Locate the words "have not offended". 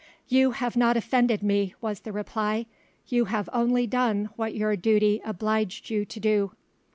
0.53-1.43